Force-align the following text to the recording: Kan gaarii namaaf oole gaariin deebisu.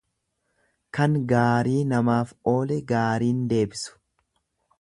Kan 0.97 1.17
gaarii 1.33 1.83
namaaf 1.91 2.33
oole 2.55 2.81
gaariin 2.93 3.47
deebisu. 3.53 3.99